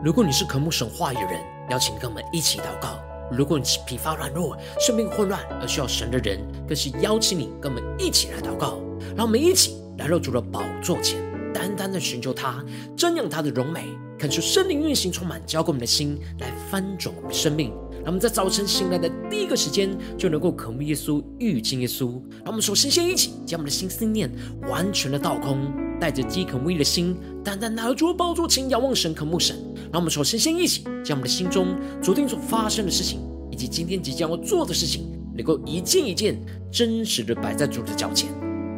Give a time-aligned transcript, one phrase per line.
[0.00, 1.40] 如果你是渴慕神话语的人，
[1.70, 3.00] 邀请跟我们一起祷告；
[3.32, 8.78] 如果你是疲乏软弱、生命混乱而需要神的人，更是邀请你跟我们一起来祷告。
[9.16, 11.20] 让我们一起来到主的宝座前，
[11.52, 12.64] 单单的寻求他，
[12.96, 17.72] 瞻仰他的荣美，恳求圣灵运行充满，交给我们的心，来翻转我们的生命。
[18.04, 22.12] 让我们在早晨醒来的第一个时间，就能够渴慕耶稣、遇见耶稣。
[22.44, 24.30] 让我们首先先一起将我们的心思念
[24.68, 29.56] 完全的倒空，带着饥渴慕义的心，单单来到主的宝座前，仰望神、渴慕神。
[29.92, 33.20] 让我们首先先一起将我们的心中昨天所发生的事情，
[33.50, 36.38] 以及今天即将要做的事情，能够一件一件
[36.70, 38.28] 真实的摆在主的脚前。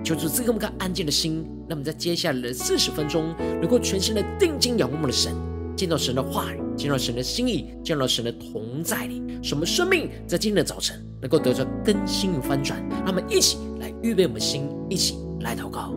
[0.02, 5.34] 求主赐给我们个安静的心，让我们在接下来的四十分钟，能够全心的定睛仰望我们的神，
[5.76, 12.82] 见到神的话语，见到神的心意，见到神的同在里，使我们生命在今天的早晨能够得着更新与翻转。
[12.90, 15.92] 让我们一起来预备我们的心，一起来祷告。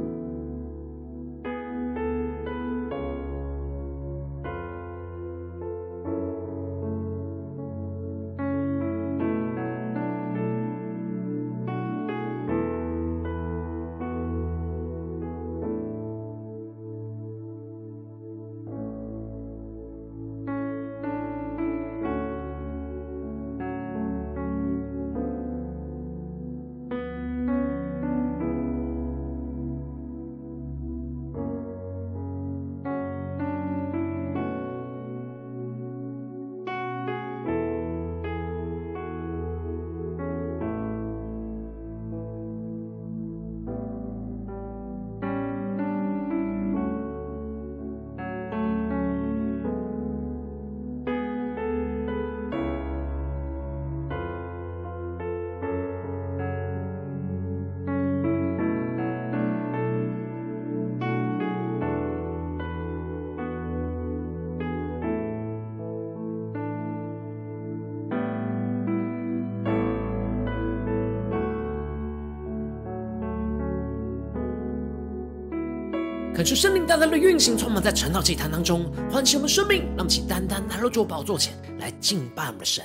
[76.43, 82.83] 恳求圣灵大大的运行，充满在晨祷祭坛当中，唤醒我们生命，让我们起单单来到主宝座前来敬拜我们的神。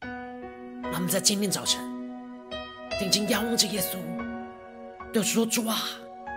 [0.00, 1.80] 让我们在今天早晨
[3.00, 3.96] 定睛仰望着耶稣，
[5.12, 5.78] 对主说：“主啊，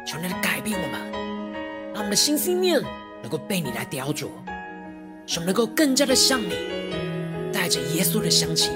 [0.07, 1.11] 求你来改变我们，
[1.93, 2.81] 让我们的心思念
[3.21, 4.29] 能够被你来雕琢，
[5.27, 6.55] 使我们能够更加的像你，
[7.53, 8.71] 带着耶稣的香气，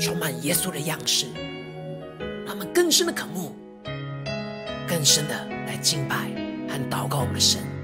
[0.00, 1.26] 充满耶稣的样式，
[2.46, 3.54] 让我们更深的渴慕，
[4.88, 6.30] 更深的。”来敬拜
[6.68, 7.75] 和祷告我们的神。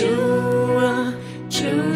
[0.00, 1.12] 哦，
[1.50, 1.91] 主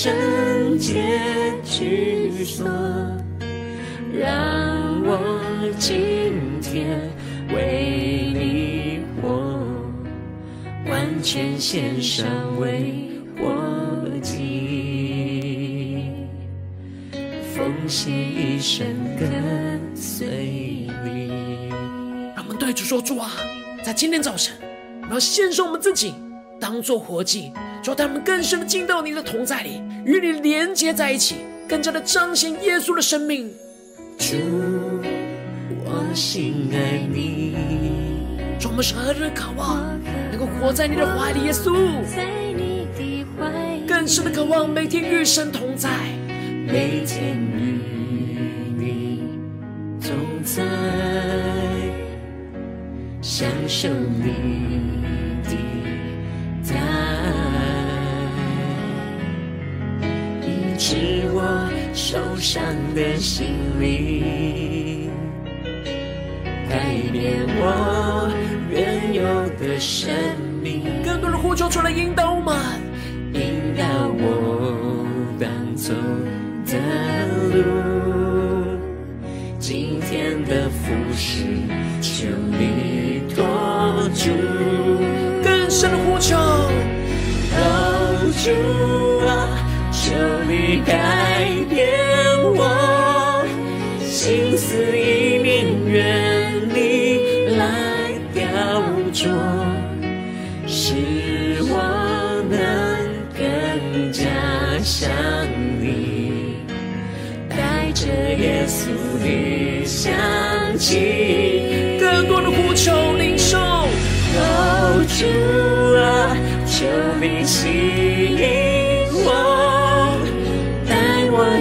[0.00, 1.02] 圣洁
[1.64, 2.64] 居所，
[4.14, 5.18] 让我
[5.76, 7.00] 今天
[7.52, 9.60] 为你活，
[10.88, 12.28] 完全献上
[12.60, 13.10] 为
[13.40, 16.12] 我祭，
[17.56, 18.86] 奉献一生
[19.18, 21.28] 跟随你。
[22.36, 23.32] 让我们对主说：主啊，
[23.82, 24.54] 在今天早晨，
[25.00, 26.14] 我们要献上我们自己。
[26.70, 27.50] 当做活祭，
[27.82, 31.36] 叫他们更深的进到你的同在里，与你连接在一起，
[31.66, 33.50] 更加的彰显耶稣的生命。
[34.18, 34.36] 主，
[35.82, 37.56] 我心爱你，
[38.60, 39.98] 主，我们是何等渴望
[40.30, 41.74] 能够活在你的怀里，耶稣，
[43.88, 45.88] 更深的渴望每天与神同在，
[46.66, 47.80] 每天与
[48.76, 49.22] 你
[50.02, 50.12] 同
[50.44, 50.62] 在，
[53.22, 54.68] 享受你
[62.50, 62.64] 伤
[62.94, 65.10] 的心灵，
[66.66, 68.32] 改变我
[68.70, 69.22] 原有
[69.58, 70.10] 的生
[70.62, 70.82] 命。
[71.04, 72.56] 更多的呼求出来引导我们，
[73.34, 73.84] 引导
[74.16, 75.06] 我
[75.38, 75.92] 当走
[76.64, 76.78] 的
[77.52, 78.07] 路，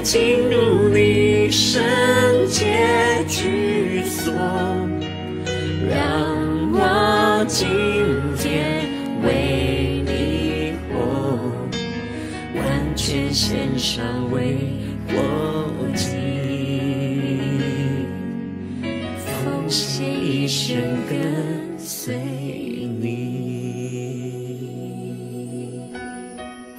[0.07, 1.83] 进入你圣
[2.47, 4.33] 洁居所，
[5.89, 7.67] 让我今
[8.37, 8.87] 天
[9.21, 11.37] 为你活，
[12.55, 14.55] 完全献上为
[15.09, 16.07] 我祭，
[19.43, 20.77] 奉献一生
[21.09, 23.57] 跟随你。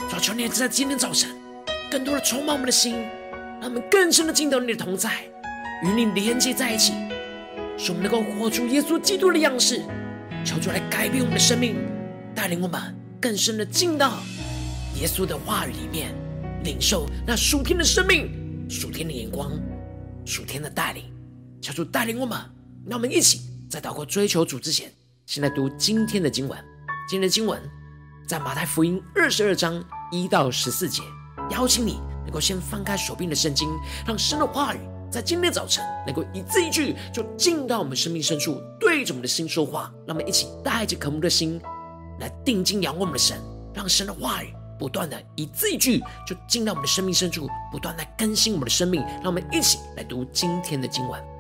[0.09, 1.29] 主求你在今天早晨，
[1.91, 3.05] 更多的充满我们的心，
[3.69, 5.25] 他们更深的进到你的同在，
[5.83, 6.95] 与你连接在一起，
[7.77, 9.83] 使我们能够活出耶稣基督的样式。
[10.43, 11.77] 求主来改变我们的生命，
[12.35, 12.81] 带领我们
[13.21, 14.23] 更深的进到
[14.99, 16.15] 耶稣的话语里面，
[16.65, 18.31] 领受那属天的生命、
[18.71, 19.53] 属天的眼光、
[20.25, 21.05] 属天的带领。
[21.61, 22.39] 求主带领我们，
[22.87, 24.91] 让我们一起在祷告追求主之前，
[25.27, 26.59] 先来读今天的经文。
[27.07, 27.61] 今天的经文
[28.27, 31.03] 在马太福音二十二章一到十四节。
[31.51, 33.67] 邀请你能够先翻开手边的圣经，
[34.07, 34.79] 让神的话语
[35.11, 39.91] 在今天早晨能够一字一句就进到我们生命深处，对着我们的心说话。
[40.07, 41.59] 让我们一起带着渴慕的心
[42.21, 43.41] 来定睛仰望我们的神，
[43.73, 49.01] 让神的话语不断的一字一句就进到我们的生命深处，不断来更新我们的生命。
[49.23, 51.38] 让我们一起来读今天的经文。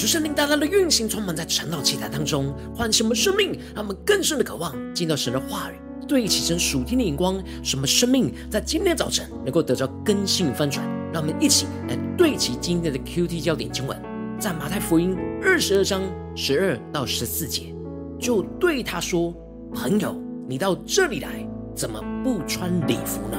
[0.00, 5.74] 感受圣灵大大的运行，充满在晨祷祈祷当中，唤醒我们生命，让我们更深的渴望进到神的话语，
[6.08, 10.82] 对齐神属天的眼光，什么生命在今天早晨能够得到更新翻转。
[11.12, 13.94] 让我们一起来对齐今天的 QT 焦点经文，
[14.38, 16.00] 在马太福音二十二章
[16.34, 17.74] 十二到十四节，
[18.18, 19.34] 就对他说
[19.70, 23.36] ：“朋友，你到这里来，怎么不穿礼服呢？”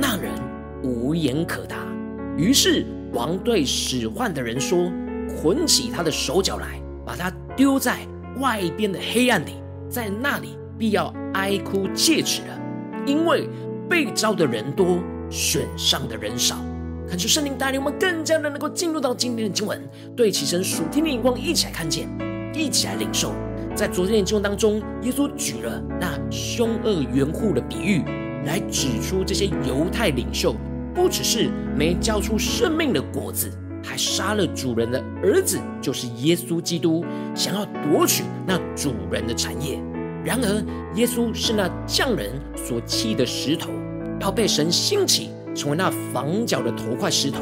[0.00, 0.30] 那人
[0.80, 1.76] 无言可答。
[2.36, 4.88] 于是王对使唤的人说。
[5.36, 7.98] 捆起他的手脚来，把他丢在
[8.38, 12.60] 外边的黑暗里，在那里必要哀哭切齿了，
[13.06, 13.48] 因为
[13.88, 14.98] 被招的人多，
[15.30, 16.56] 选上的人少。
[17.08, 19.82] 恳求圣灵带领我们更加的能够进入到今天的经文，
[20.14, 22.06] 对齐神属天的眼光，一起来看见，
[22.54, 23.32] 一起来领受。
[23.74, 28.02] 在昨天的经文当中，耶稣举了那凶恶园户的比喻，
[28.44, 30.54] 来指出这些犹太领袖
[30.94, 33.50] 不只是没交出生命的果子。
[33.82, 37.04] 还杀了主人的儿子，就是耶稣基督，
[37.34, 39.80] 想要夺取那主人的产业。
[40.24, 43.70] 然而，耶稣是那匠人所弃的石头，
[44.20, 47.40] 要被神兴起，成为那房角的头块石头。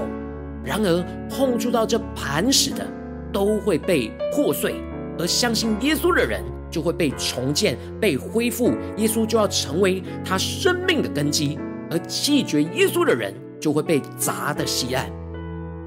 [0.63, 2.87] 然而，碰触到这磐石的，
[3.33, 4.73] 都会被破碎；
[5.19, 8.73] 而相信耶稣的人，就会被重建、被恢复。
[8.99, 11.59] 耶稣就要成为他生命的根基，
[11.91, 15.11] 而弃绝耶稣的人，就会被砸得稀烂。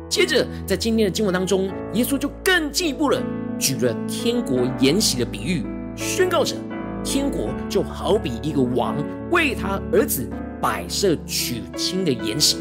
[0.10, 3.22] 接着，在今天的经文当中，耶稣就更进一步了，
[3.60, 5.64] 举了天国筵席的比喻，
[5.96, 6.56] 宣告着
[7.04, 8.96] 天国就好比一个王
[9.30, 10.28] 为他儿子
[10.60, 12.58] 摆设娶亲的筵席。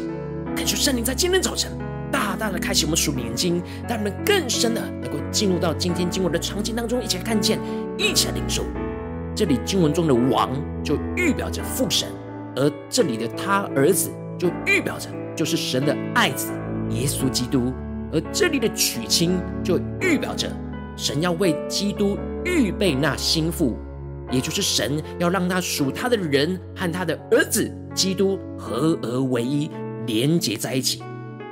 [0.55, 1.71] 恳求圣灵在今天早晨
[2.11, 7.59] 大大的开启我们属灵眼睛，让我们更深的能够进入到今天经文的场景当中，一起来看见，
[7.97, 8.63] 一起来领受。
[9.35, 10.51] 这里经文中的王
[10.83, 12.07] 就预表着父神，
[12.55, 16.51] 而这里的他儿子就预表着就是神的爱子。
[16.89, 17.73] 耶稣基督，
[18.11, 20.51] 而这里的娶亲就预表着
[20.95, 23.77] 神要为基督预备那心腹，
[24.31, 29.69] 也就是神要让他属他的人和他的儿子基督合而为一，
[30.07, 31.01] 连结在一起。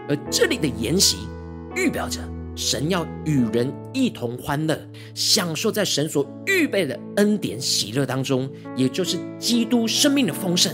[0.09, 1.27] 而这里的筵席
[1.75, 2.19] 预表着
[2.55, 4.79] 神要与人一同欢乐，
[5.13, 10.73] 享受在神所预备的恩典喜乐当中，也就是基督生命的丰盛。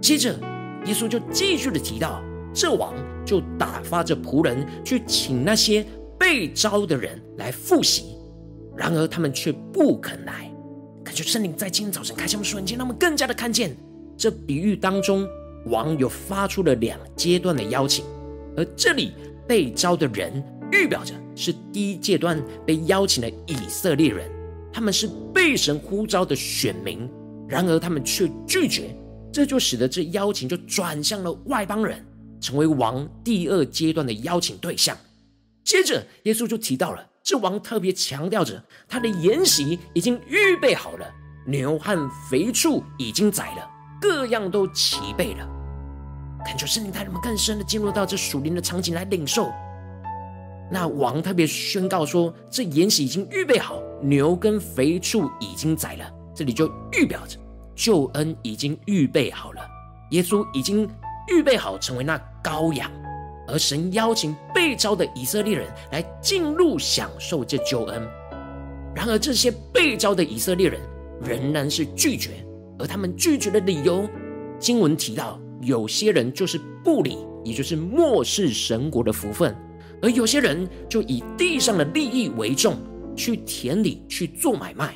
[0.00, 0.34] 接着，
[0.86, 2.20] 耶稣就继续的提到。
[2.54, 2.94] 这王
[3.28, 5.84] 就打发着仆人去请那些
[6.18, 8.16] 被招的人来复习，
[8.74, 10.50] 然而他们却不肯来。
[11.04, 13.76] 感觉圣灵在今天早晨开启我们瞬间，让我们更加的看见
[14.16, 15.28] 这比喻当中，
[15.66, 18.02] 王有发出了两阶段的邀请，
[18.56, 19.12] 而这里
[19.46, 20.42] 被招的人
[20.72, 24.26] 预表着是第一阶段被邀请的以色列人，
[24.72, 27.06] 他们是被神呼召的选民，
[27.46, 28.96] 然而他们却拒绝，
[29.30, 32.02] 这就使得这邀请就转向了外邦人。
[32.40, 34.96] 成为王第二阶段的邀请对象。
[35.64, 41.06] 接着，耶稣就提到了，这王特别强调着他的筵席已经预备好了，
[41.46, 43.68] 牛和肥畜已经宰了，
[44.00, 45.46] 各样都齐备了。
[46.46, 49.52] 恳求圣灵带领我们更深的进入到这属灵的场景来领受。
[50.70, 57.38] 那王特别宣告说，这筵席已经预备好，牛跟肥畜已经宰了，这里就预表着
[57.74, 59.60] 救恩已经预备好了，
[60.12, 60.88] 耶稣已经。
[61.28, 62.90] 预备好成为那羔羊，
[63.46, 68.02] 而神邀请被召的以色列人来进入享受这救恩。
[68.94, 70.80] 然而，这些被召的以色列人
[71.20, 72.30] 仍然是拒绝，
[72.78, 74.08] 而他们拒绝的理由，
[74.58, 79.52] 经文提到，有些人就是不理，也就是漠视神国的福分；
[80.02, 82.76] 而有些人就以地上的利益为重，
[83.14, 84.88] 去田里去做买卖；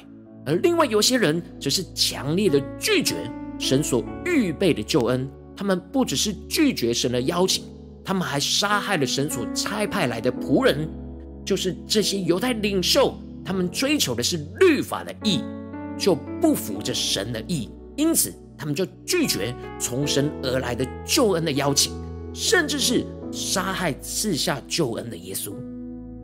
[0.44, 3.14] 而另外有些人则是强烈的拒绝
[3.58, 5.30] 神所预备的救恩。
[5.62, 7.62] 他们不只是拒绝神的邀请，
[8.04, 10.90] 他们还杀害了神所差派来的仆人，
[11.44, 13.14] 就是这些犹太领袖。
[13.44, 15.40] 他们追求的是律法的义，
[15.96, 21.92] 就不服着神的义，因此他们就拒绝从神而来的救恩的邀请，
[22.34, 25.52] 甚至是杀害赐下救恩的耶稣。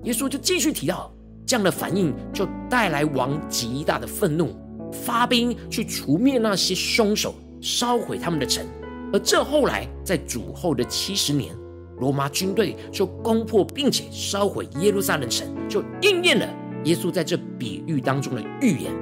[0.03, 1.15] 耶稣就继续提到，
[1.47, 4.53] 这样的反应就带来王极大的愤怒，
[4.93, 8.67] 发兵去除灭那些凶手，烧毁他们的城。
[9.13, 11.55] 而这后来在主后的七十年，
[11.99, 16.47] 罗马军队就攻破并且烧毁耶路撒冷城，就应验了
[16.85, 18.93] 耶稣在这比喻当中的预言。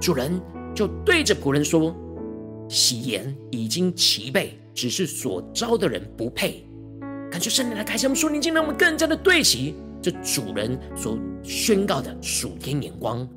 [0.00, 0.40] 主人
[0.74, 1.94] 就对着仆人说
[2.68, 6.66] ：“喜言已经齐备，只是所招的人不配。”
[7.30, 13.28] 感谢圣灵来开启我们属灵经，让我们更加的对齐这主人所宣告的属天眼光。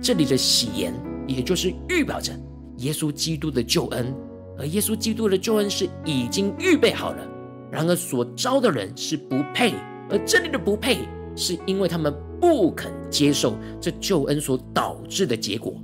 [0.00, 0.94] 这里的喜言，
[1.26, 2.32] 也就是预表着
[2.78, 4.14] 耶稣基督的救恩。
[4.58, 7.26] 而耶稣基督的救恩是已经预备好了，
[7.70, 9.74] 然而所招的人是不配，
[10.10, 11.00] 而这里的不配
[11.34, 15.74] 是因为他们不肯接受这救恩所导致的结果。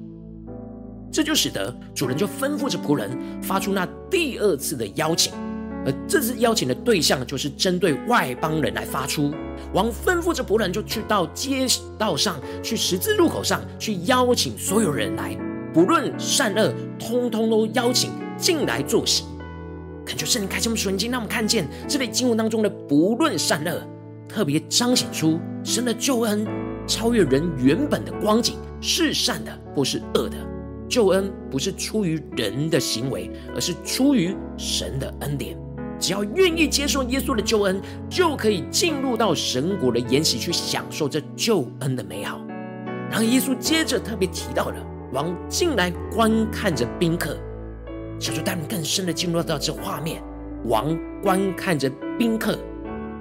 [1.11, 3.11] 这就使得主人就吩咐着仆人
[3.43, 5.31] 发出那第二次的邀请，
[5.85, 9.31] 而这次邀请的对象就是针对外邦人来发出。
[9.75, 11.67] 王吩咐着仆人就去到街
[11.99, 15.37] 道上去，十字路口上去邀请所有人来，
[15.75, 18.11] 不论善恶，通通都邀请
[18.43, 19.23] 进来坐席。
[20.05, 23.81] 恳求圣灵开启我们属灵眼睛，让我们看见这里经文当中的不论善恶，
[24.29, 26.45] 特别彰显出神的救恩
[26.85, 30.37] 超越人原本的光景，是善的或是恶的。
[30.89, 35.57] 救恩不是出于人的行为，而是出于神的恩典。
[36.01, 37.81] 只要愿意接受耶稣的救恩，
[38.11, 42.41] 就可以进入到神国的筵席，去享受这救恩的美好。
[43.09, 44.77] 然后耶稣接着特别提到了
[45.13, 47.39] 王进来观看着宾客，
[48.23, 50.23] 小主带领更深的进入到这画面。
[50.67, 52.57] 王观看着宾客，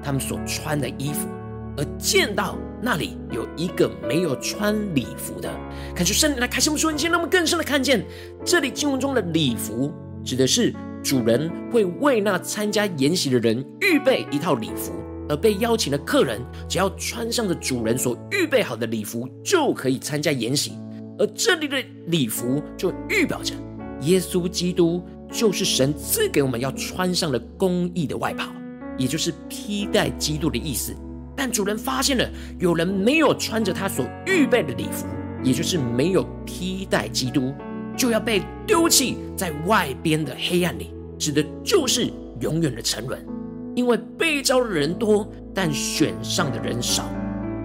[0.03, 1.27] 他们所穿的衣服。
[1.75, 5.49] 而见到那里有一个没有穿礼服的，
[5.95, 8.05] 感谢圣灵来开启我们属灵眼睛，让我们更深的看见
[8.45, 9.91] 这里经文中的礼服，
[10.23, 14.91] 指的是主人会为那参加筵席的人预备一套礼服，
[15.27, 20.73] 而被邀请的客人只要穿上了主人所预备好的礼服，就可以参加筵席。
[21.17, 23.55] 而这里的礼服就预表着
[24.01, 28.51] 耶稣基督就是神赐给我们要穿上的公义的外袍，
[28.97, 30.95] 也就是披戴基督的意思。
[31.35, 35.07] 但主人发现了有人没有穿着他所预备的礼服，
[35.43, 37.53] 也就是没有披戴基督，
[37.95, 42.11] 就要被丢弃在外边的黑暗里，指的就是
[42.41, 43.25] 永远的沉沦。
[43.73, 47.05] 因为被召的人多，但选上的人少。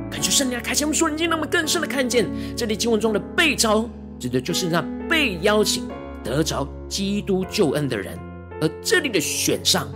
[0.09, 5.83] 感谢圣灵来开启我们属灵眼睛，让我们更深的看见这里经文中的被召，指的就是那被邀请
[6.27, 8.19] 得着基督救恩的人，
[8.61, 9.89] 而这里的选上，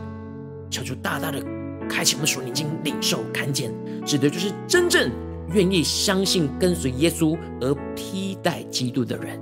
[0.70, 1.44] 求主大大的。
[1.88, 3.72] 开启我们属灵经，领受看见，
[4.06, 5.10] 指的就是真正
[5.52, 9.36] 愿意相信跟随耶稣而披戴基督的人。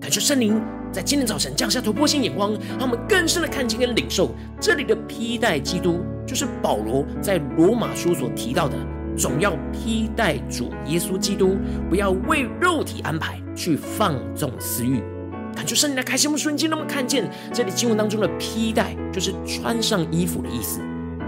[0.00, 8.76] 感谢圣灵在今天早晨降下突破性眼光，让我们更深的看见跟领受这里的披戴基督，就是保罗在罗马书所提到的，
[9.16, 11.56] 总要披戴主耶稣基督，
[11.88, 15.00] 不要为肉体安排去放纵私欲。
[15.54, 20.80] 感谢圣灵的开心我们属灵眼睛，让我们看见这里经文当中的披戴，就是穿上衣服的意思。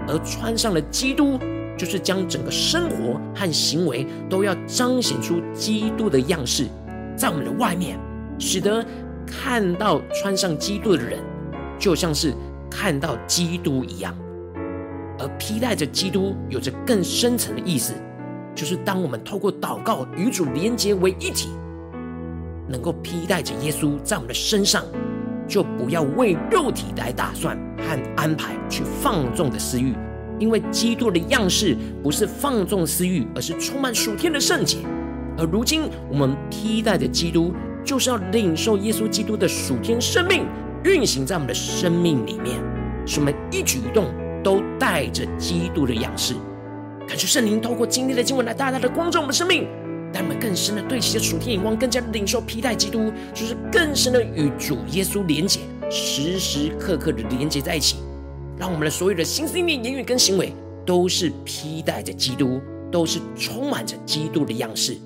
[0.08, 1.38] 而穿上了基督，
[1.76, 6.66] 就是将整个生活和行为都要彰显出基督的样式，
[7.16, 7.98] 在我们的外面，
[8.38, 8.84] 使得
[9.26, 11.20] 看到穿上基督的人，
[11.78, 12.34] 就像是
[12.70, 14.16] 看到基督一样。
[15.18, 17.92] 而披戴着基督，有着更深层的意思，
[18.56, 21.50] 就是当我们透过祷告与主连结为一体，
[22.72, 24.82] 能够披戴着耶稣在我们的身上。
[25.48, 29.92] 就不要为肉体来打算和安排去放纵的私欲，
[30.38, 34.78] 因为基督的样式不是放纵私欲，而是充满属天的圣洁。
[35.36, 37.52] 而如今我们披戴的基督，
[37.84, 40.46] 就是要领受耶稣基督的属天生命
[40.84, 42.58] 运行在我们的生命里面，
[43.04, 44.06] 使我们一举一动
[44.42, 46.34] 都带着基督的样式。
[47.06, 49.68] 感谢圣灵透过今天的经文来大大的光照我们的生命。
[50.12, 57.96] 让我们更深的对齐着属天眼光，更加的领受披戴基督，就是更深的与主耶稣连结，时时刻刻的连结在一起。
[58.58, 60.52] 让我们的所有的心思念、言语跟行为，
[60.84, 64.98] 都是披戴着基督，都是充满着基督的样式，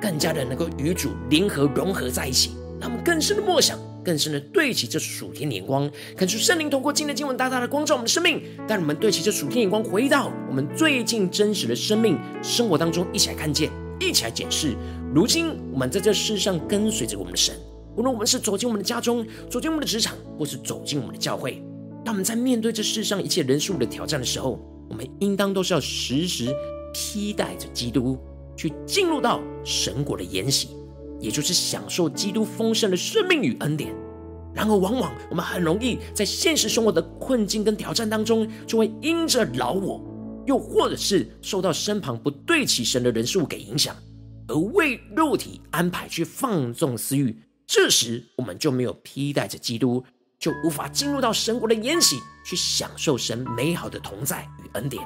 [0.00, 2.52] 更加的能够与主联合融合在一起。
[2.80, 13.70] 让我们更深的默想，更深的对齐着属天眼光，恳求圣灵通过今天的经文，大大的光照我们的生命，带我们对齐着属天眼光，回到我们最近真实的生命生活当中，一起来看见。
[13.98, 14.74] 一起来检视，
[15.14, 17.54] 如今我们在这世上跟随着我们的神，
[17.96, 21.62] 无论我们是走进我们的家中，走进我们的职场，或是走进我们的教会，
[22.04, 26.54] 当我们在面对这世上一切人事物的挑战的时候，我们应当都是要时时
[26.92, 28.18] 披戴着基督，
[28.56, 30.68] 去进入到神国的筵席，
[31.20, 33.94] 也就是享受基督丰盛的生命与恩典。
[34.54, 40.00] 然而，往往我们很容易在现实生活的困境跟挑战当中，就会因着老我。
[40.46, 43.94] 又或者是受到身旁不对起神的人事物给影响，
[44.48, 50.04] 而为肉体安排去放纵私欲，这时我们就没有披戴着基督，
[50.38, 55.04] 就无法进入到神国的宴席，去享受神美好的同在与恩典。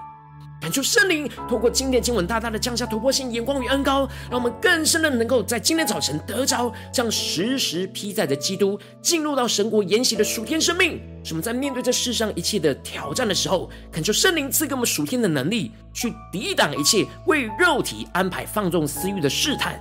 [0.61, 11.01] 感谢圣灵透过今天经文大大的降下突破性眼光与恩膏，让我们更深的能够在今天早晨得着这样时时披戴的基督，进入到神国筵席的属天生命。
[11.25, 19.81] 使我们在面对这世上一切的挑战的时候，恳求圣灵赐给我们属天的能力，去抵挡一切为肉体安排放纵私欲的试探，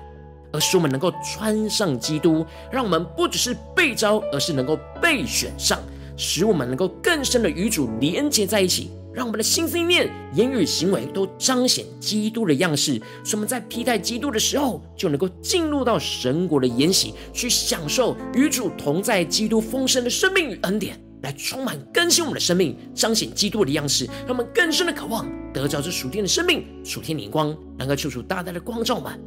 [0.54, 5.78] 而使我们能够穿上基督，让我们不只是被招，而是能够被选上，
[6.20, 8.92] 使我们能够更深的与主连接在一起。
[9.12, 29.20] 让我们的心思意念、言语行为都彰显基督的样式，使我们在披戴基督的时候，就能够进入到神国的筵席，去享受与主同在、基督丰盛的生命与恩典，来充满更新我们的生命，彰显基督的样式，让我们更深的渴望得着这属天的生命、属天灵光，能够求主大大的光照们，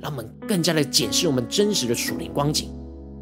[0.00, 2.70] 让我们更加的检视我们真实的属灵光景。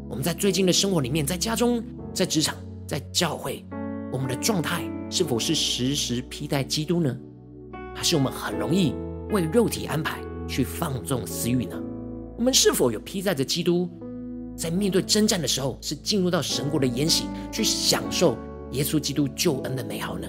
[0.09, 2.55] 我们在最近的生活里面，在家中、在职场、
[2.89, 3.63] 在教会，
[4.11, 4.83] 我们的状态。
[5.11, 7.15] 是否是时时披戴基督呢？
[7.95, 8.95] 还是我们很容易
[9.31, 11.79] 为肉体安排去放纵私欲呢？
[12.35, 13.87] 我们是否有披戴着基督，
[14.55, 18.35] 在面对征战的时候，是进入到神国的筵席，去享受
[18.71, 20.27] 耶稣基督救恩的美好呢？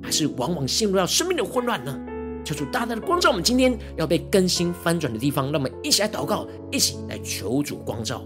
[0.00, 1.96] 还是往往陷入到生命的混乱呢？
[2.44, 8.22] 求主大大的光照我们今天要被更新翻转的地方，让我们一起来祷告，一起来求主光照。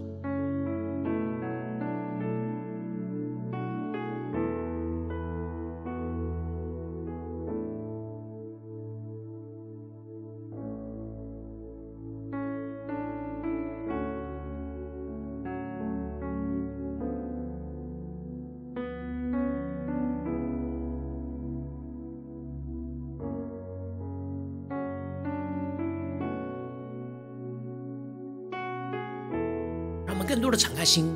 [30.55, 31.13] 的敞开心，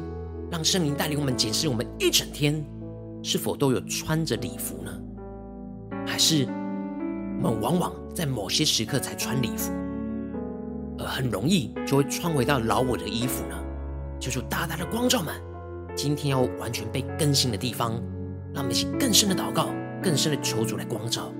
[0.50, 2.64] 让圣灵带领我们检视我们一整天
[3.22, 4.90] 是否都有穿着礼服呢？
[6.04, 6.44] 还是
[7.40, 9.72] 我们往往在某些时刻才穿礼服，
[10.98, 13.56] 而很容易就会穿回到老我的衣服呢？
[14.18, 15.32] 求主大大的光照们，
[15.94, 17.92] 今天要完全被更新的地方，
[18.52, 19.68] 让我们一起更深的祷告，
[20.02, 21.32] 更深的求主来光照。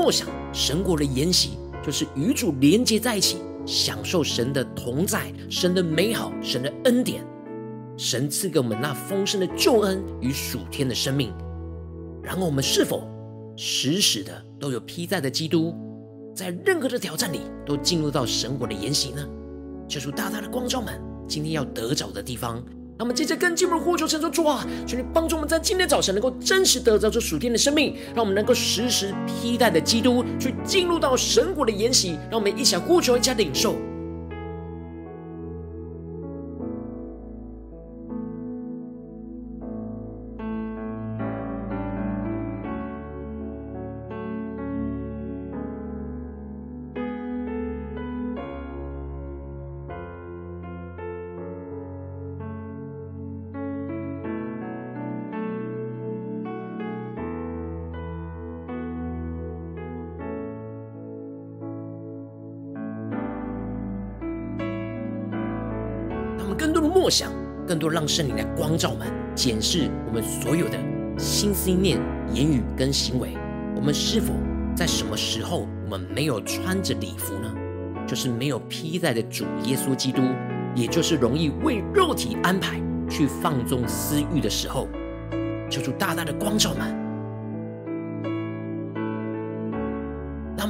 [0.00, 3.36] 默想，神国的筵席就是与主连接在一起，
[3.66, 7.22] 享受神的同在、神的美好、神的恩典。
[7.98, 11.30] 神赐给我们那丰盛的救恩与属天的生命。
[12.22, 13.06] 然后我们是否
[13.58, 15.74] 时时的都有披在的基督，
[16.34, 19.22] 在任何的挑战里都进入到神国的筵席呢？
[19.86, 22.64] 求主大大的光照们，今天要得着的地方。
[23.00, 33.74] 那么接着更进一步呼求，神说主啊，求你帮助我们在今天早晨能够真实得着这属天的生命，让我们能够时时披戴的基督，去进入到神国的筵席，让我们一起来呼求，一起来领受。
[67.70, 70.76] 更多让圣灵来光照我们，检视我们所有的
[71.16, 72.00] 心思念、
[72.34, 73.36] 言语跟行为。
[73.76, 74.34] 我们是否
[74.74, 77.54] 在什么时候我们没有穿着礼服呢？
[78.08, 80.20] 就是没有披戴的主耶稣基督，
[80.74, 84.88] 也就是容易为肉体安排去放纵私欲的时候，
[85.70, 87.09] 求主大大的光照们。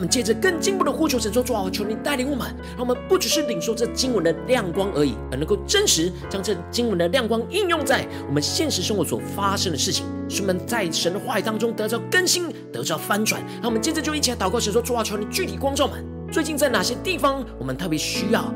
[0.00, 13.42] 我们借着更进步的呼求神说：主啊，求你带领我们，让我们不只是领受这经文的亮光而已，而能够真实将这经文的亮光应用在我们现实生活所发生的事情，使我们在神的话语当中得到更新，得到翻转。
[13.60, 18.50] 让我们接着就一起来祷告神说：主啊，求你具体光照们，最近在哪些地方我们特别需要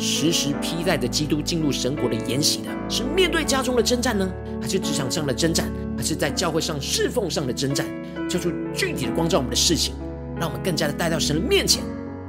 [0.00, 2.70] 时时披戴的基督进入神国的筵席的？
[2.88, 4.28] 是面对家中的征战呢，
[4.60, 7.86] 还是职场上的征战，还是在教会上侍奉上的征战？
[8.28, 9.94] 叫出具体的光照我们的事情。
[10.38, 11.82] 让我们更加的带到神的面前，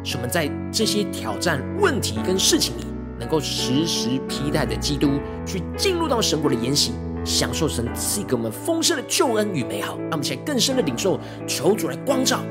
[0.04, 2.86] 使我们在这些挑战、问题跟事情里，
[3.20, 6.94] 能够时时披戴的基督，去进入到神国的筵席，
[7.24, 9.98] 享受神赐给我们丰盛的救恩与美好。
[9.98, 12.42] 让我们现在更深的领受，求主来光照。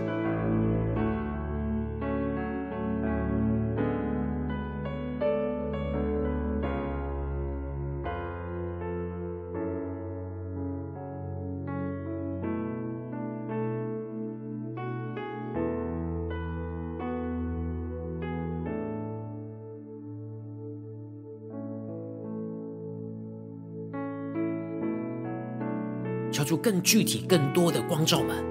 [26.49, 28.43] 就更具体、更多的光照们。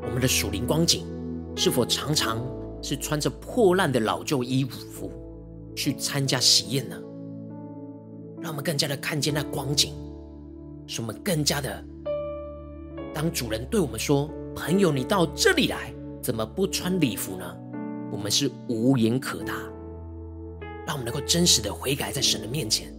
[0.00, 1.04] 我们的属灵光景
[1.54, 2.42] 是否常常
[2.80, 5.12] 是穿着破烂的老旧衣服
[5.76, 6.96] 去参加喜宴呢？
[8.40, 9.92] 让我们更加的看见那光景，
[10.86, 11.84] 使我们更加的，
[13.12, 17.44] 当主人对我们说：“朋友，你到这里来，怎么不穿礼服呢？”
[18.10, 19.52] 我们是无言可答。
[20.86, 22.90] 让我们能够真实的悔改在神的面前，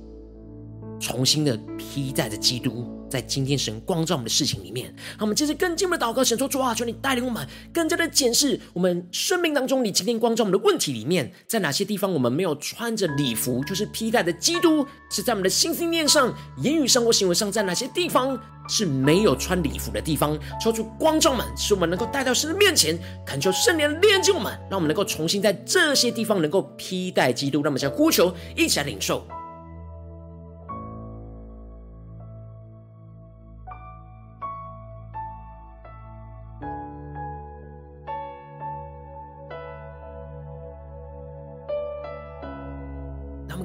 [1.00, 20.38] 重新的披戴着基督，在今天神光照我们的事情里面，让我们接着更进一步的祷告，神说：主啊，求你带领我们更加的检视我们生命当中，你今天光照我们的问题里面，在哪些地方我们没有穿着礼服，就是披戴的基督，是在我们的心思念上、言语上或行为上，在哪些地方是没有穿礼服的地方？
[20.60, 27.62] 求主光照们，使我们能够带到神的面前，恳求圣灵炼净我们，让我们能够重新在这些地方能够披戴基督。
[27.62, 29.26] 让我们将呼求一起来领受。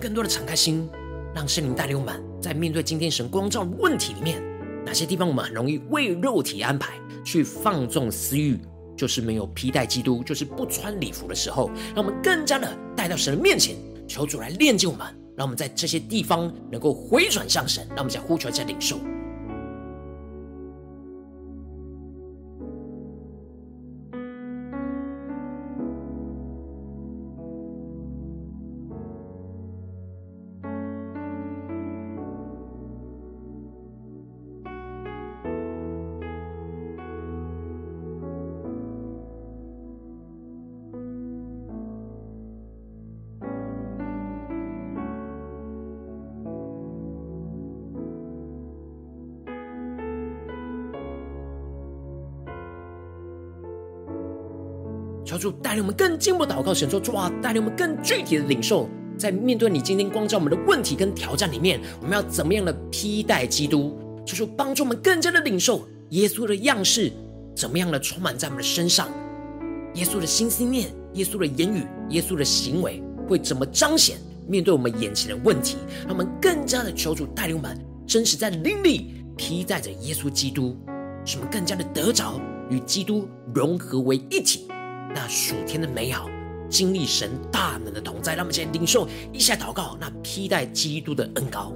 [0.08, 0.88] 更多的敞开心，
[1.34, 4.42] 让圣灵带领我们，在面对今天神光照的问题里面，
[4.82, 8.58] 哪些地方我们很容易为肉体安排去放纵私欲，
[8.96, 13.76] 就是没有披戴基督，就是不穿礼服的时候，让我们更加的带到神的面前，
[14.08, 18.98] 求主来炼净我们，让我们在这些地方能够回转向神，让我们再呼求，在领受。
[55.28, 58.88] 求主带领我们更进一步祷告，神说：主啊，带领我们更具体的领受，
[59.18, 63.94] 在面对你今天光照我们的问题跟挑战里面，我们要怎么样的披戴基督？
[64.24, 67.12] 求主帮助我们更加的领受耶稣的样式，
[67.54, 69.06] 怎么样的充满在我们的身上？
[69.96, 74.16] 耶稣的心思念，耶稣的言语，耶稣的行为会怎么彰显？
[74.46, 80.74] 面对我们眼前的问题，让我们更加的求主带领我们，真实在灵里披戴着耶稣基督，
[81.26, 84.66] 使我们更加的得着与基督融合为一体。
[85.14, 86.28] 那属天的美好，
[86.68, 91.72] 经历神大能的同在，让我们先领受一下祷告，那披戴基督的恩膏。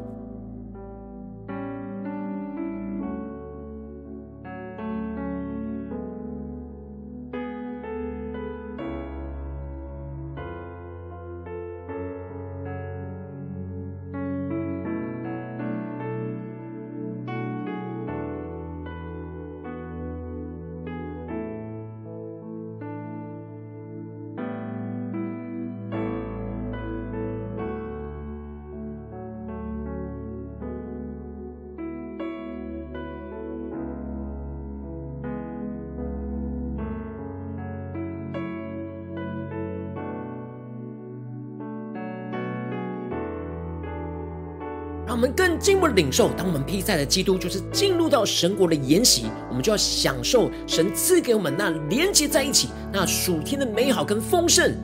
[45.12, 54.75] 我们更进一步的领受，当我们披戴的基督，就是进入到神国的筵席，我们就要享受神赐给我们那连接在一起、那属天的美好跟丰盛。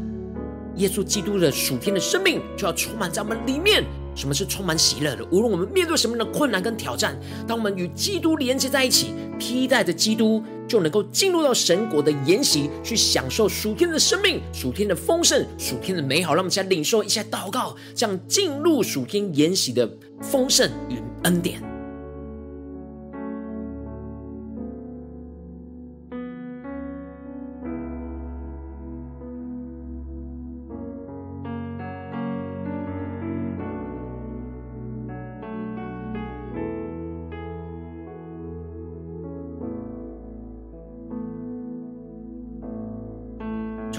[0.77, 3.83] 耶稣基督的属天的生命就要充满在我们里面。
[4.19, 5.25] 什么是充满喜乐的？
[5.31, 16.35] 无论我们面对什么样的困难跟挑战，当我们与基督连接在一起，披戴着基督，就能够进入到神国的筵席，去享受属天的生命、属天的丰盛、属天的美好。
[16.35, 19.89] 让我们先领受一下祷告，这样进入属天筵席的
[20.21, 21.78] 丰盛与恩典。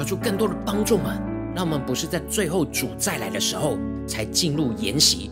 [0.10, 1.22] 出更多的帮助们，
[1.56, 5.30] 让我们不是在最后主再来的时候才进入筵席，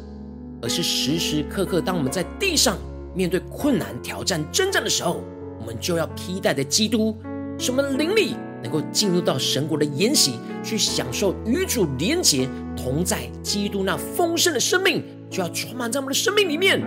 [0.61, 2.77] 而是时时刻刻，当我们在地上
[3.15, 5.23] 面对困难、挑战、征战的时候，
[5.59, 7.17] 我们就要披戴的基督，
[7.57, 13.27] 什么灵力能够进入到神国的筵席，去享受与主连结同在。
[13.41, 16.79] 基督那丰盛的生命就要充满在我们的生命里面，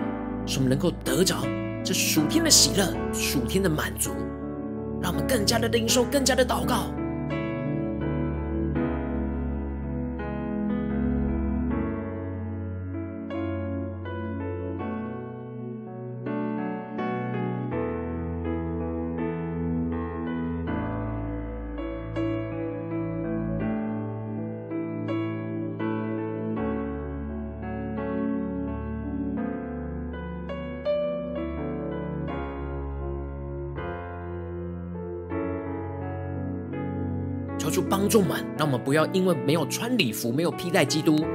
[0.45, 1.35] 使我们能够得着
[1.83, 4.11] 这属天的喜乐、属天的满足，
[5.01, 6.85] 让我们更加的领受，更加的祷告。
[38.11, 41.25] 众们，让我们不要因为没有穿礼服、没有披戴基督，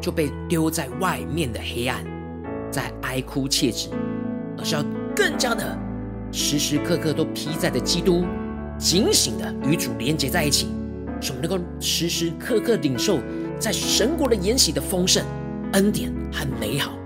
[0.00, 2.04] 就被丢在外面的黑暗，
[2.72, 3.88] 在哀哭切齿，
[4.58, 5.78] 而是要更加的
[6.32, 8.24] 时时刻刻都披戴着基督，
[8.76, 10.66] 警醒的与主连接在一起，
[11.20, 13.20] 使我们能够时时刻刻领受
[13.60, 15.24] 在神国的筵席的丰盛、
[15.74, 16.98] 恩典和美好。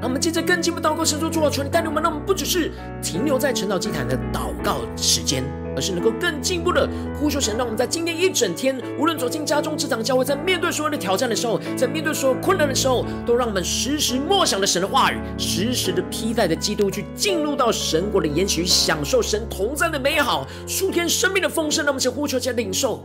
[0.00, 5.44] 让我们接着更进一步祷告，神说主啊，求你带领我们，让我们不只是停留在晨祷祭坛的祷告时间。
[5.74, 21.84] 而是能够更进一步的呼求神，让我们在今天一整天，无论走进家中、职场、教会，在面对所有的挑战的时候，在面对所有困难的时候，都让我们时时默想着神的话语，时时的披戴着基督，去进入到神国的延续，享受神同在的美好，数天生命的丰盛。
[21.84, 23.04] 让我们先呼求，先领受。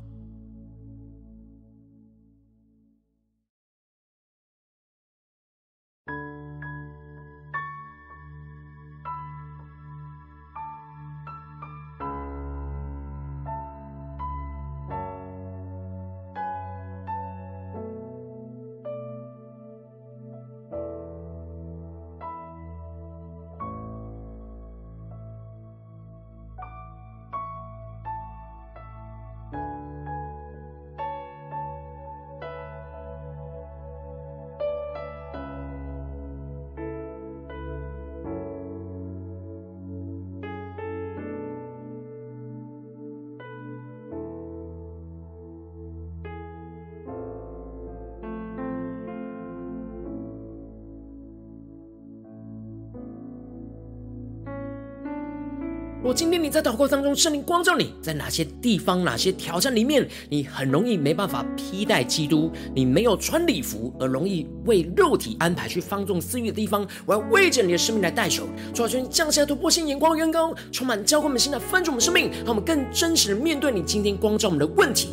[56.03, 75.09] 若今天你在祷告当中，圣灵光照你在哪些地方、哪些挑战里面，你很容易没办法披戴基督，你没有穿礼服，而容易为肉体安排去放纵私欲的地方，我要为着你的生命来代求，主啊，求你降下突破性眼光，远高，充满教会我们现在翻转我们生命，让我们更真实的面对你今天光照我们的问题，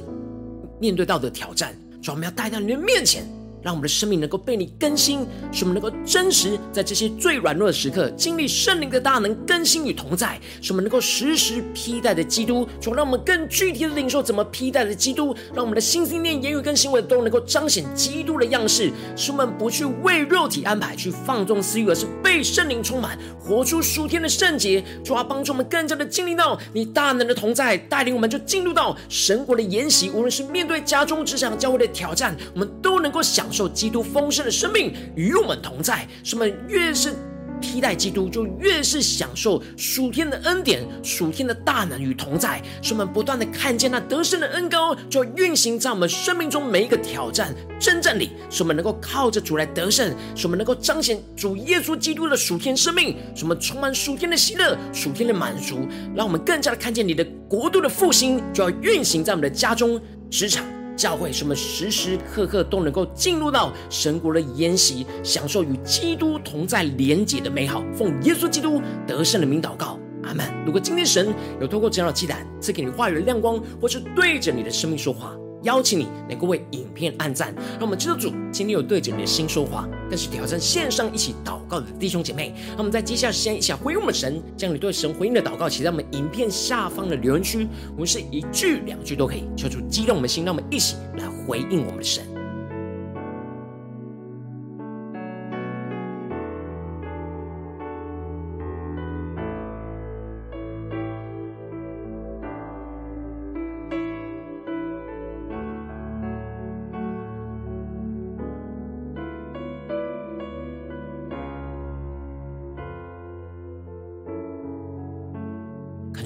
[0.80, 3.26] 面对到的挑战，主啊，我们要带到你的面前。
[3.62, 12.68] 让我们的生命能够被你更新，使我们能够真实在这些最软弱的时刻经历圣灵的大能更新与同在，使我们能够时时披戴着基督。
[12.80, 24.82] 主，让我们更具体的领受怎么披戴着基督，让我们的心、思念、言语跟行为都能够彰显基督的样式，使我们不去为肉体安排去放纵私欲，而是被圣灵充满，活出属天的圣洁。
[25.04, 30.10] 主啊，帮助我们更加的经历到你大能的同在，带领我们就进入到神国的筵席。
[30.10, 33.58] 无论是面对家中、职场、教会的挑战，我们都能够享享。
[33.58, 37.12] 受基督丰盛的生命与我们同在，使我们越是
[37.60, 42.62] 替代基督，就越是享受属天的恩典、属天的大能与同在。
[42.80, 48.30] 使我们不断的看见那得胜的恩膏，就要运行在我们生命中每一个挑战、征战里。
[48.48, 60.64] 使我们能够靠着主来得胜，使我们能够彰显主耶稣基督的属天生命，使我们充满属天的喜乐、属天的满足，让我们更加的看见你的国度的复兴，就要运行在我们的家中、职场。
[60.98, 67.84] 教会什么时时刻刻都能够进入到神国的筵席，享受与基督同在连结的美好。
[67.96, 70.44] 奉耶稣基督得胜的名祷告，阿门。
[70.66, 82.54] 如果今天神有透过这样的祭坛赐给你话语的亮光，或是对着你的生命说话，邀请你能够为影片按赞，让我们知道主今天有对着你的心说话，更是挑战线上一起祷告的弟兄姐妹。
[82.68, 92.22] 让我们在接下来时间一起回应我们神，将你对神回应的祷告写在我们影片下方的留言区，我们是一句两句都可以，求主激动我们的心，让我们一起来回应我们的神。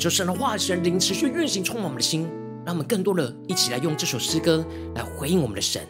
[0.03, 2.29] 就神的话语、神灵持续运行，充满我们的心，
[2.67, 5.81] 让我们更多的一起来用这首诗歌来回应我们的神，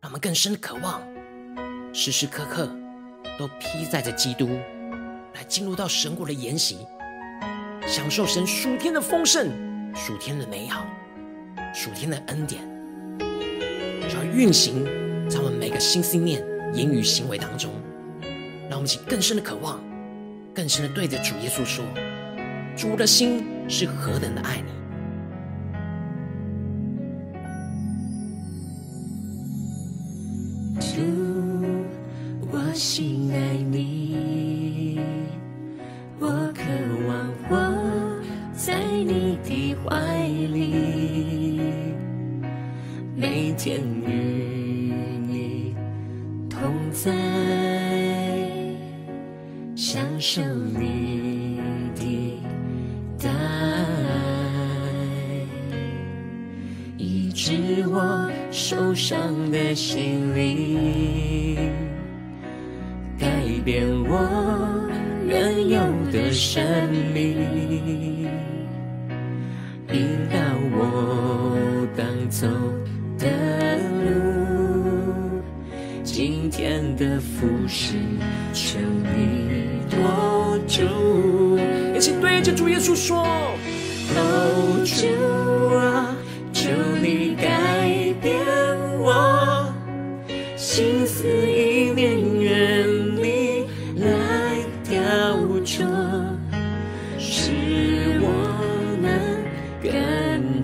[0.00, 1.02] 让我们更深的渴望，
[1.92, 2.74] 时时刻刻
[3.38, 4.48] 都披戴着基督，
[5.34, 6.78] 来进入到神国的筵席，
[7.86, 9.50] 享受神属天的丰盛、
[9.94, 10.86] 属天的美好、
[11.74, 12.62] 属天的恩典，
[14.08, 14.86] 就要运行
[15.28, 17.74] 在我们每个心思念、言语行为当中，
[18.70, 19.78] 让我们起更深的渴望，
[20.54, 21.84] 更深的对着主耶稣说
[22.76, 24.72] ：“主的心是何等的爱你。”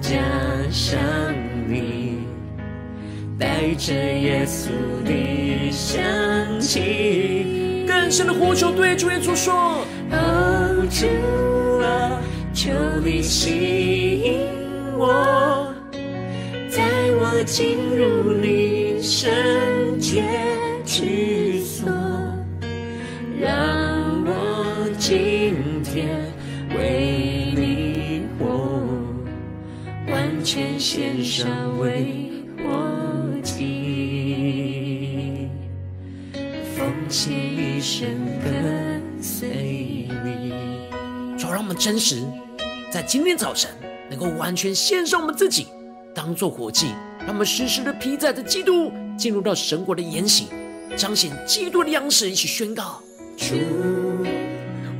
[0.06, 0.22] 更加
[0.70, 1.00] 像
[1.68, 2.18] 你，
[3.36, 4.68] 带着耶稣
[5.04, 6.00] 的香
[6.60, 11.08] 气，更深的呼求，对主耶稣说：哦，主
[11.84, 12.22] 啊，
[12.54, 12.70] 求
[13.04, 14.38] 你吸引
[14.96, 15.74] 我，
[16.70, 16.84] 带
[17.18, 19.28] 我进入你圣
[19.98, 20.22] 洁
[20.84, 21.45] 居
[30.46, 34.68] 完全献上为我祭，
[36.76, 38.08] 奉献一生
[38.44, 40.52] 跟随你。
[41.36, 42.22] 主，让我们真实
[42.92, 43.68] 在今天早晨
[44.08, 45.66] 能够完全献上我们自己，
[46.14, 50.46] 当做活祭，让我们时时的披载着基督，进入到神国的筵席，
[50.96, 53.02] 彰显基督的样式，一起宣告：
[53.36, 53.56] 主，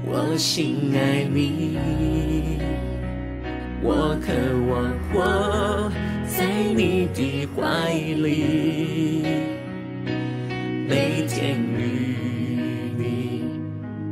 [0.06, 1.78] 我心爱你，
[3.82, 4.32] 我渴
[4.68, 5.92] 望活
[6.26, 9.22] 在你的怀里，
[10.88, 12.16] 每天与
[12.96, 13.44] 你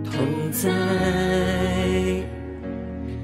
[0.05, 0.13] 同
[0.53, 0.71] 在，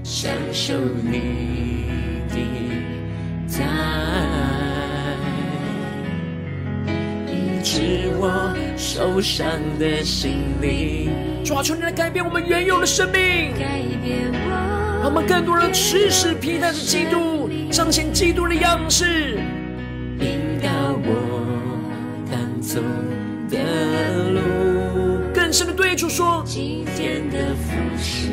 [0.02, 1.84] 享受你
[2.28, 2.34] 的
[3.60, 3.64] 爱，
[7.28, 9.46] 医治我受伤
[9.78, 11.10] 的心灵。
[11.44, 14.49] 主啊，求你来改变我们原有的生命，改变我，
[15.00, 19.40] 让我们更多人时时披戴着基督，彰显基督的样式，
[20.18, 20.68] 引导
[21.02, 21.48] 我
[22.30, 22.78] 当走
[23.48, 23.58] 的
[24.28, 24.40] 路。
[25.32, 28.28] 更深的对主说：今天的服饰，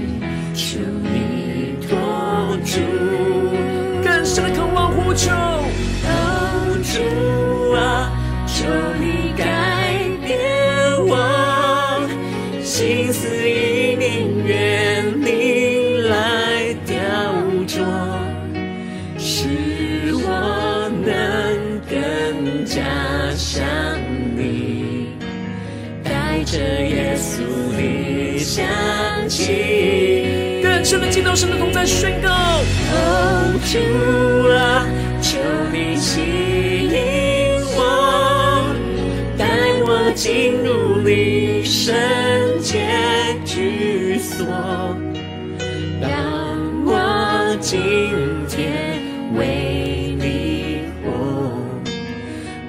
[0.53, 1.97] 求你托
[2.65, 2.81] 住，
[4.03, 5.31] 更深的渴望呼求。
[30.87, 32.29] 深的进到神的同在宣告。
[32.29, 33.77] 哦，主
[34.55, 34.87] 啊，
[35.21, 35.37] 求
[35.73, 38.73] 你吸引我，
[39.37, 39.45] 带
[39.83, 41.93] 我进入你圣
[42.61, 42.87] 洁
[43.43, 44.47] 居所，
[45.99, 46.09] 让
[46.85, 47.81] 我今
[48.47, 49.01] 天
[49.35, 51.11] 为你活，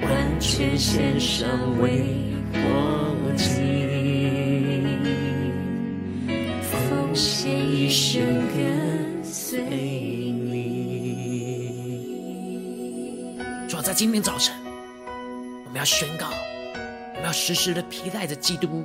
[0.01, 0.11] 完
[0.41, 1.47] 全献上
[1.81, 2.03] 为
[13.69, 14.51] 主要在今天早晨，
[15.63, 16.31] 我们要宣告，
[17.13, 18.83] 我们要时时的披戴着基督。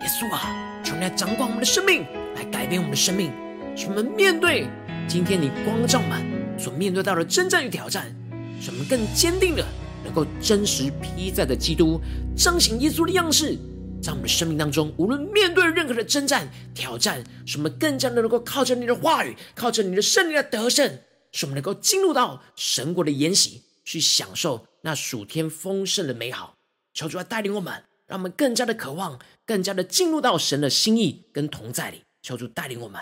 [0.00, 3.30] 耶稣啊，求你来掌管我们的生命，来改变我们的生命，
[3.76, 4.66] 使我们面对
[5.06, 6.20] 今天你光照满
[6.58, 8.12] 所面对到的征战与挑战，
[8.60, 9.64] 使我们更坚定的
[10.02, 12.00] 能够真实披戴着基督，
[12.36, 13.56] 彰显耶稣的样式，
[14.02, 20.98] 在我们的生命当中，无论面对任何的征战挑战，使我们更加的能够靠着你的话语，靠着你的胜利来得胜，
[21.30, 26.56] 使我们能够进入到神国的筵席，去享受那暑天丰盛的美好。
[26.94, 32.02] 求主来带领我们，让我们更加的渴望，更加的进入到神的心意跟同在里。
[32.22, 33.00] 求主带领我们。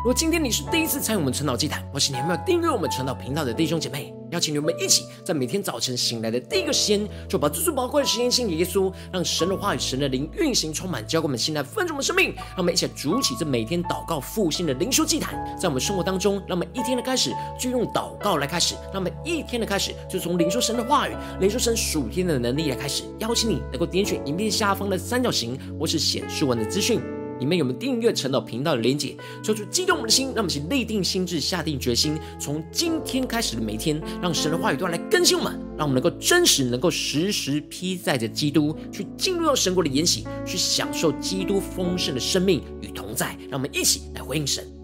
[0.00, 12.34] 如果今天你是第一次参与我们晨祷祭坛，或是你还没有订阅我们晨祷频道的弟兄姐妹，邀请你们一起在每天早晨醒来的第一个时间，就把最最宝贵的时间献给耶稣，让神的话语、神的灵运行充满，交给我们现在分盛的生命。
[12.34, 23.02] 让我们一起来筑起这每天祷告复兴的灵修祭坛，在我们生活当中，让我们一天的开始就用祷告来开始，让我们一天的开始就从领受神的话语、领受神属天的能力来开始。
[23.18, 27.02] 邀请你能够点选影片下方的三角形，或是显示文的资讯。
[27.40, 29.16] 里面有没有订阅晨祷频道的连结？
[29.42, 43.36] 求主激动我们的心，让我们一起立定心智，下定决心，从今天开始的每一天，让神的话语都来更新我们，让我们能够真实、能够时时披载着基督，去进入到神国的筵席，去享受基督丰盛的生命与同在。
[43.48, 44.79] 让我们一起来回应神。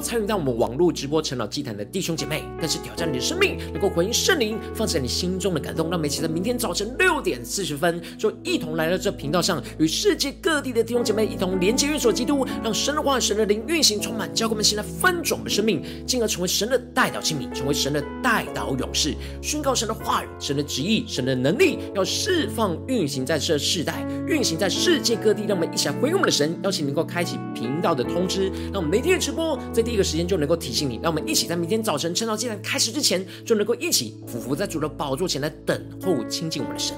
[0.00, 25.44] 参与到我们网络直播陈老祭坛的弟兄姐妹，但是挑战你的生命，能够回应圣灵放在你心中的感动，让我们一起在明天早晨六点四十分，就一同来到这频道上，与世界各地的弟兄姐妹一同连接、运作基督，让神的话、神的灵运行充满，教给我们现在分种的生命，进而成为神的代祷亲民，成为神的代祷勇士，宣告神的话语、神的旨意、神的能力，要释放运行在这世代，运行在世界各地。
[25.48, 29.58] 让我们一起来回应我们的神，邀请能够开启频道的通知，让我们每天的直播。
[29.72, 36.94] 在第一个时间就能够提醒你，让我们一起在明天早晨晨祷祭坛开始之前，就能够一起俯伏在主的宝座前来等候亲近我们的神。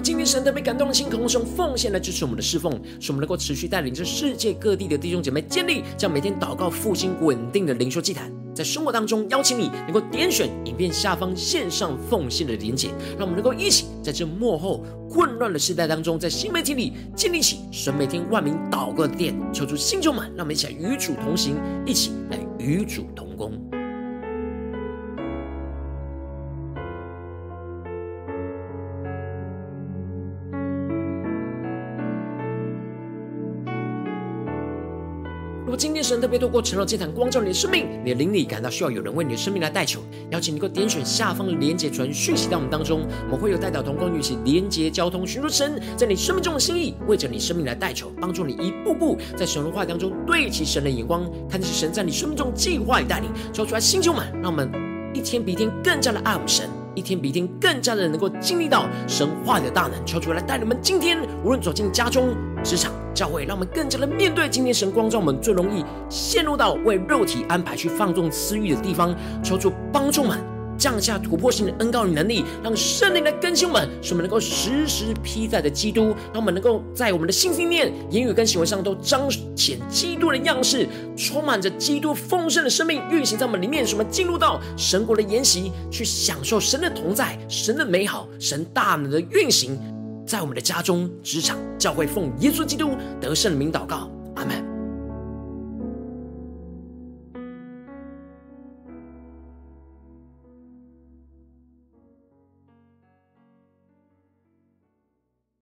[0.00, 8.32] 今天神特别感动的心，渴望用奉献来支持我们的侍奉，使我们能够持续带领着世界各地的弟兄姐妹建立这样每天祷告复兴稳定的灵修祭坛。
[8.54, 21.54] 在生活当中，邀请你能够点选影片下方线上奉献的连结，让我们能够一起在这幕后混乱的时代当中，在新媒体里建立起神每天万名祷告的殿，求主心充满，让我们一起来与主同行，
[21.86, 23.52] 一起来与主同工。
[36.08, 40.00] 神特别透过晨祷祭坛光照你的生命，你的灵里感到需要有人为你的生命来代求，
[40.30, 54.72] 邀请你能够点选下方的连结传讯息到我们当中，我们会有代表同工与其连结交通，寻求神在你生命中的心意，为着你生命来代求，帮助你一步步在神的话当中对齐神的眼光，看见神在你生命中计划与带领，说出来心充满，让我们
[55.12, 62.92] 一天比一天更加的爱我们神，一天比一天更加的能够经历到神话的大能，求主来带领我们今天无论走进家中、职场。
[63.14, 70.38] 教会让我们更加的面对今天神光照我们最容易陷入到为肉体安排去放纵私欲的地方，求主帮助们
[70.78, 89.78] 降下突破性的恩膏与能力，让圣灵来更新我们，使我们能够时时披戴着基督，让我们能够在我们的信心念、言语跟行为上都彰显基督的样式，充满着基督丰盛的生命运行在我们里面，使我们进入到神国的筵席，去享受神的同在、神的美好、神大能的运行。
[90.26, 94.67] 在我们的家中、职场、教会，奉耶稣基督得胜的名祷告，阿门